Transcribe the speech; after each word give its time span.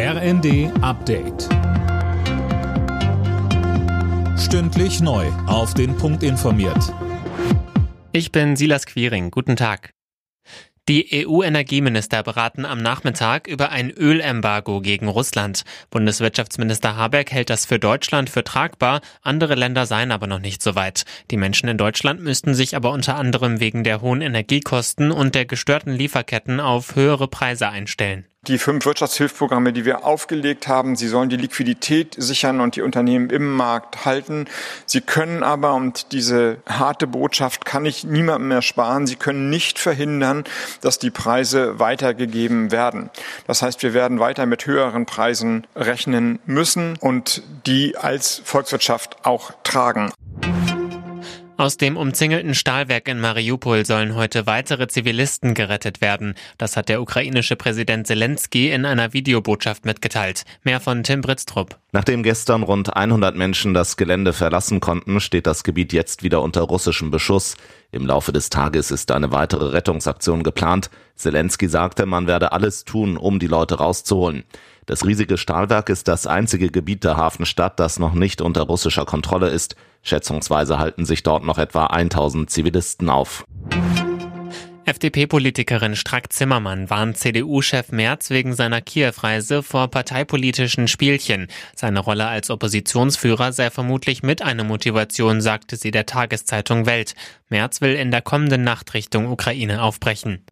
RND 0.00 0.70
Update. 0.80 1.48
Stündlich 4.38 5.00
neu. 5.00 5.26
Auf 5.48 5.74
den 5.74 5.96
Punkt 5.96 6.22
informiert. 6.22 6.94
Ich 8.12 8.30
bin 8.30 8.54
Silas 8.54 8.86
Quiring. 8.86 9.32
Guten 9.32 9.56
Tag. 9.56 9.90
Die 10.88 11.26
EU-Energieminister 11.26 12.22
beraten 12.22 12.64
am 12.64 12.80
Nachmittag 12.80 13.48
über 13.48 13.70
ein 13.70 13.90
Ölembargo 13.90 14.80
gegen 14.80 15.08
Russland. 15.08 15.64
Bundeswirtschaftsminister 15.90 16.94
Habeck 16.94 17.32
hält 17.32 17.50
das 17.50 17.66
für 17.66 17.80
Deutschland 17.80 18.30
für 18.30 18.44
tragbar, 18.44 19.00
andere 19.20 19.56
Länder 19.56 19.84
seien 19.84 20.12
aber 20.12 20.28
noch 20.28 20.38
nicht 20.38 20.62
so 20.62 20.76
weit. 20.76 21.06
Die 21.32 21.36
Menschen 21.36 21.68
in 21.68 21.76
Deutschland 21.76 22.22
müssten 22.22 22.54
sich 22.54 22.76
aber 22.76 22.92
unter 22.92 23.16
anderem 23.16 23.58
wegen 23.58 23.82
der 23.82 24.00
hohen 24.00 24.20
Energiekosten 24.20 25.10
und 25.10 25.34
der 25.34 25.44
gestörten 25.44 25.92
Lieferketten 25.92 26.60
auf 26.60 26.94
höhere 26.94 27.26
Preise 27.26 27.68
einstellen 27.68 28.28
die 28.48 28.58
fünf 28.58 28.86
Wirtschaftshilfsprogramme, 28.86 29.72
die 29.72 29.84
wir 29.84 30.04
aufgelegt 30.04 30.68
haben, 30.68 30.96
sie 30.96 31.08
sollen 31.08 31.28
die 31.28 31.36
Liquidität 31.36 32.14
sichern 32.16 32.60
und 32.60 32.76
die 32.76 32.82
Unternehmen 32.82 33.30
im 33.30 33.54
Markt 33.54 34.04
halten. 34.04 34.46
Sie 34.86 35.00
können 35.00 35.42
aber, 35.42 35.74
und 35.74 36.12
diese 36.12 36.58
harte 36.66 37.06
Botschaft 37.06 37.64
kann 37.64 37.84
ich 37.84 38.04
niemandem 38.04 38.48
mehr 38.48 38.62
sparen, 38.62 39.06
sie 39.06 39.16
können 39.16 39.50
nicht 39.50 39.78
verhindern, 39.78 40.44
dass 40.80 40.98
die 40.98 41.10
Preise 41.10 41.78
weitergegeben 41.78 42.72
werden. 42.72 43.10
Das 43.46 43.62
heißt, 43.62 43.82
wir 43.82 43.92
werden 43.94 44.18
weiter 44.18 44.46
mit 44.46 44.66
höheren 44.66 45.06
Preisen 45.06 45.66
rechnen 45.76 46.38
müssen 46.46 46.96
und 47.00 47.42
die 47.66 47.96
als 47.96 48.40
Volkswirtschaft 48.44 49.24
auch 49.24 49.52
tragen. 49.62 50.10
Aus 51.60 51.76
dem 51.76 51.96
umzingelten 51.96 52.54
Stahlwerk 52.54 53.08
in 53.08 53.18
Mariupol 53.18 53.84
sollen 53.84 54.14
heute 54.14 54.46
weitere 54.46 54.86
Zivilisten 54.86 55.54
gerettet 55.54 56.00
werden. 56.00 56.36
Das 56.56 56.76
hat 56.76 56.88
der 56.88 57.02
ukrainische 57.02 57.56
Präsident 57.56 58.06
Zelensky 58.06 58.70
in 58.70 58.84
einer 58.84 59.12
Videobotschaft 59.12 59.84
mitgeteilt. 59.84 60.44
Mehr 60.62 60.78
von 60.78 61.02
Tim 61.02 61.20
Britztrup. 61.20 61.76
Nachdem 61.90 62.22
gestern 62.22 62.62
rund 62.64 62.94
100 62.94 63.34
Menschen 63.34 63.72
das 63.72 63.96
Gelände 63.96 64.34
verlassen 64.34 64.78
konnten, 64.78 65.20
steht 65.20 65.46
das 65.46 65.64
Gebiet 65.64 65.94
jetzt 65.94 66.22
wieder 66.22 66.42
unter 66.42 66.60
russischem 66.60 67.10
Beschuss. 67.10 67.56
Im 67.92 68.04
Laufe 68.04 68.30
des 68.30 68.50
Tages 68.50 68.90
ist 68.90 69.10
eine 69.10 69.32
weitere 69.32 69.70
Rettungsaktion 69.70 70.42
geplant. 70.42 70.90
Zelensky 71.16 71.66
sagte, 71.66 72.04
man 72.04 72.26
werde 72.26 72.52
alles 72.52 72.84
tun, 72.84 73.16
um 73.16 73.38
die 73.38 73.46
Leute 73.46 73.76
rauszuholen. 73.76 74.44
Das 74.84 75.06
riesige 75.06 75.38
Stahlwerk 75.38 75.88
ist 75.88 76.08
das 76.08 76.26
einzige 76.26 76.70
Gebiet 76.70 77.04
der 77.04 77.16
Hafenstadt, 77.16 77.80
das 77.80 77.98
noch 77.98 78.12
nicht 78.12 78.42
unter 78.42 78.62
russischer 78.62 79.06
Kontrolle 79.06 79.48
ist. 79.48 79.74
Schätzungsweise 80.02 80.78
halten 80.78 81.06
sich 81.06 81.22
dort 81.22 81.44
noch 81.44 81.56
etwa 81.56 81.86
1000 81.86 82.50
Zivilisten 82.50 83.08
auf. 83.08 83.46
FDP-Politikerin 84.88 85.96
Strack-Zimmermann 85.96 86.88
warnt 86.88 87.18
CDU-Chef 87.18 87.92
Merz 87.92 88.30
wegen 88.30 88.54
seiner 88.54 88.80
Kiew-Reise 88.80 89.62
vor 89.62 89.88
parteipolitischen 89.88 90.88
Spielchen. 90.88 91.48
Seine 91.76 92.00
Rolle 92.00 92.26
als 92.26 92.48
Oppositionsführer 92.48 93.52
sei 93.52 93.68
vermutlich 93.68 94.22
mit 94.22 94.40
einer 94.40 94.64
Motivation, 94.64 95.42
sagte 95.42 95.76
sie 95.76 95.90
der 95.90 96.06
Tageszeitung 96.06 96.86
Welt. 96.86 97.14
Merz 97.50 97.82
will 97.82 97.96
in 97.96 98.10
der 98.10 98.22
kommenden 98.22 98.64
Nacht 98.64 98.94
Richtung 98.94 99.26
Ukraine 99.26 99.82
aufbrechen. 99.82 100.42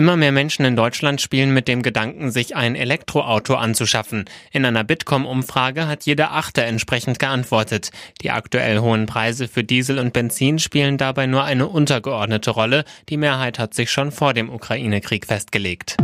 Immer 0.00 0.16
mehr 0.16 0.32
Menschen 0.32 0.64
in 0.64 0.76
Deutschland 0.76 1.20
spielen 1.20 1.52
mit 1.52 1.68
dem 1.68 1.82
Gedanken, 1.82 2.30
sich 2.30 2.56
ein 2.56 2.74
Elektroauto 2.74 3.56
anzuschaffen. 3.56 4.24
In 4.50 4.64
einer 4.64 4.82
Bitkom-Umfrage 4.82 5.88
hat 5.88 6.06
jeder 6.06 6.32
Achte 6.32 6.62
entsprechend 6.62 7.18
geantwortet. 7.18 7.90
Die 8.22 8.30
aktuell 8.30 8.78
hohen 8.78 9.04
Preise 9.04 9.46
für 9.46 9.62
Diesel 9.62 9.98
und 9.98 10.14
Benzin 10.14 10.58
spielen 10.58 10.96
dabei 10.96 11.26
nur 11.26 11.44
eine 11.44 11.68
untergeordnete 11.68 12.50
Rolle. 12.50 12.86
Die 13.10 13.18
Mehrheit 13.18 13.58
hat 13.58 13.74
sich 13.74 13.90
schon 13.90 14.10
vor 14.10 14.32
dem 14.32 14.48
Ukraine-Krieg 14.48 15.26
festgelegt. 15.26 15.98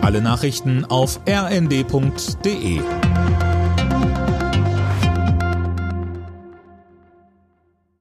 Alle 0.00 0.22
Nachrichten 0.22 0.86
auf 0.86 1.20
rnd.de 1.28 2.80